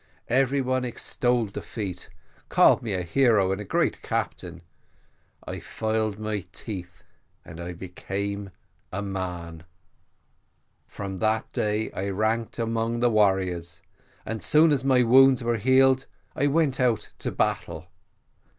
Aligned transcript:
Every 0.29 0.61
one 0.61 0.83
extolled 0.83 1.49
the 1.53 1.61
feat, 1.61 2.09
called 2.49 2.81
me 2.81 2.95
a 2.95 3.03
hero 3.03 3.51
and 3.51 3.61
a 3.61 3.63
great 3.63 4.01
captain. 4.01 4.63
I 5.45 5.59
filed 5.59 6.17
my 6.17 6.43
teeth, 6.51 7.03
and 7.45 7.59
I 7.59 7.73
became 7.73 8.49
a 8.91 9.03
man. 9.03 9.63
"From 10.87 11.19
that 11.19 11.51
day 11.53 11.91
I 11.91 12.09
ranked 12.09 12.57
among 12.57 12.99
the 12.99 13.11
warriors, 13.11 13.79
and, 14.25 14.39
as 14.39 14.45
soon 14.47 14.71
as 14.71 14.83
my 14.83 15.03
wounds 15.03 15.43
were 15.43 15.57
healed, 15.57 16.07
I 16.35 16.47
went 16.47 16.79
out 16.79 17.11
to 17.19 17.31
battle. 17.31 17.85